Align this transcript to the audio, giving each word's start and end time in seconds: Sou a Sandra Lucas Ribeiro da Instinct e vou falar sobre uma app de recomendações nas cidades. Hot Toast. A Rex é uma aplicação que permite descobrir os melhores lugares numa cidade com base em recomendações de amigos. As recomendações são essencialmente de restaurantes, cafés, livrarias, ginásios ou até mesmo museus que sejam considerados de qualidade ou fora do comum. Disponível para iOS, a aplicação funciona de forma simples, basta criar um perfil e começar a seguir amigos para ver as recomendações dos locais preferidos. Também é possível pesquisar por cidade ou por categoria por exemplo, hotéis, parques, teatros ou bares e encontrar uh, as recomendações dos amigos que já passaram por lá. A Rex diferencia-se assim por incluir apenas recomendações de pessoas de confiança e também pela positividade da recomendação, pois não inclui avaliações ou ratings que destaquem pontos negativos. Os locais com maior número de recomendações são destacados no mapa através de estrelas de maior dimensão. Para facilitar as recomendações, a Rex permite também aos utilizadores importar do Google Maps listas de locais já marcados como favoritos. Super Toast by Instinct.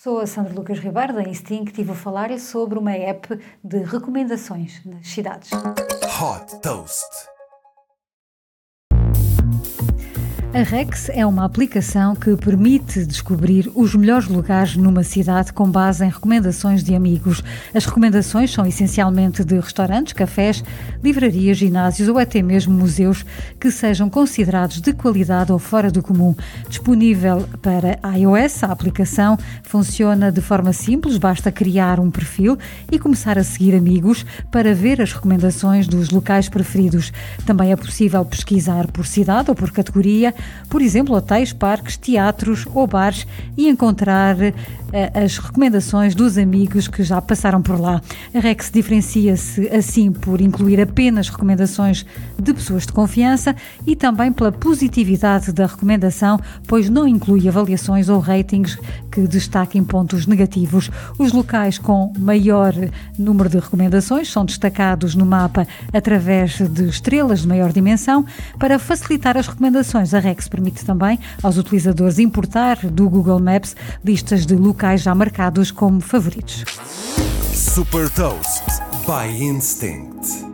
Sou 0.00 0.20
a 0.20 0.28
Sandra 0.28 0.54
Lucas 0.54 0.78
Ribeiro 0.78 1.12
da 1.12 1.24
Instinct 1.24 1.80
e 1.80 1.82
vou 1.82 1.96
falar 1.96 2.30
sobre 2.38 2.78
uma 2.78 2.92
app 2.92 3.36
de 3.64 3.78
recomendações 3.78 4.80
nas 4.84 5.08
cidades. 5.08 5.50
Hot 5.52 6.60
Toast. 6.62 7.04
A 10.54 10.62
Rex 10.62 11.10
é 11.10 11.26
uma 11.26 11.44
aplicação 11.44 12.16
que 12.16 12.34
permite 12.34 13.04
descobrir 13.04 13.70
os 13.74 13.94
melhores 13.94 14.28
lugares 14.28 14.76
numa 14.76 15.04
cidade 15.04 15.52
com 15.52 15.70
base 15.70 16.02
em 16.02 16.08
recomendações 16.08 16.82
de 16.82 16.94
amigos. 16.94 17.44
As 17.74 17.84
recomendações 17.84 18.50
são 18.50 18.64
essencialmente 18.64 19.44
de 19.44 19.60
restaurantes, 19.60 20.14
cafés, 20.14 20.64
livrarias, 21.04 21.58
ginásios 21.58 22.08
ou 22.08 22.18
até 22.18 22.40
mesmo 22.40 22.72
museus 22.72 23.26
que 23.60 23.70
sejam 23.70 24.08
considerados 24.08 24.80
de 24.80 24.94
qualidade 24.94 25.52
ou 25.52 25.58
fora 25.58 25.90
do 25.90 26.02
comum. 26.02 26.34
Disponível 26.66 27.46
para 27.60 27.98
iOS, 28.16 28.64
a 28.64 28.72
aplicação 28.72 29.36
funciona 29.62 30.32
de 30.32 30.40
forma 30.40 30.72
simples, 30.72 31.18
basta 31.18 31.52
criar 31.52 32.00
um 32.00 32.10
perfil 32.10 32.56
e 32.90 32.98
começar 32.98 33.38
a 33.38 33.44
seguir 33.44 33.74
amigos 33.76 34.24
para 34.50 34.74
ver 34.74 35.02
as 35.02 35.12
recomendações 35.12 35.86
dos 35.86 36.08
locais 36.08 36.48
preferidos. 36.48 37.12
Também 37.44 37.70
é 37.70 37.76
possível 37.76 38.24
pesquisar 38.24 38.90
por 38.90 39.06
cidade 39.06 39.50
ou 39.50 39.54
por 39.54 39.70
categoria 39.70 40.34
por 40.68 40.82
exemplo, 40.82 41.14
hotéis, 41.14 41.52
parques, 41.52 41.96
teatros 41.96 42.66
ou 42.74 42.86
bares 42.86 43.26
e 43.56 43.68
encontrar 43.68 44.36
uh, 44.36 45.24
as 45.24 45.38
recomendações 45.38 46.14
dos 46.14 46.36
amigos 46.36 46.88
que 46.88 47.02
já 47.02 47.20
passaram 47.20 47.62
por 47.62 47.80
lá. 47.80 48.00
A 48.34 48.38
Rex 48.38 48.70
diferencia-se 48.70 49.68
assim 49.68 50.12
por 50.12 50.40
incluir 50.40 50.80
apenas 50.80 51.28
recomendações 51.28 52.04
de 52.38 52.52
pessoas 52.52 52.86
de 52.86 52.92
confiança 52.92 53.54
e 53.86 53.96
também 53.96 54.32
pela 54.32 54.52
positividade 54.52 55.52
da 55.52 55.66
recomendação, 55.66 56.38
pois 56.66 56.88
não 56.90 57.06
inclui 57.06 57.48
avaliações 57.48 58.08
ou 58.08 58.18
ratings 58.18 58.78
que 59.10 59.26
destaquem 59.26 59.82
pontos 59.82 60.26
negativos. 60.26 60.90
Os 61.18 61.32
locais 61.32 61.78
com 61.78 62.12
maior 62.18 62.74
número 63.18 63.48
de 63.48 63.58
recomendações 63.58 64.30
são 64.30 64.44
destacados 64.44 65.14
no 65.14 65.24
mapa 65.24 65.66
através 65.92 66.58
de 66.60 66.88
estrelas 66.88 67.42
de 67.42 67.48
maior 67.48 67.72
dimensão. 67.72 68.24
Para 68.58 68.78
facilitar 68.78 69.36
as 69.36 69.46
recomendações, 69.46 70.14
a 70.14 70.20
Rex 70.28 70.46
permite 70.46 70.84
também 70.84 71.18
aos 71.42 71.56
utilizadores 71.56 72.18
importar 72.18 72.76
do 72.86 73.08
Google 73.08 73.40
Maps 73.40 73.74
listas 74.04 74.44
de 74.44 74.54
locais 74.54 75.00
já 75.00 75.14
marcados 75.14 75.70
como 75.70 76.00
favoritos. 76.00 76.64
Super 77.54 78.10
Toast 78.10 78.64
by 79.06 79.42
Instinct. 79.42 80.47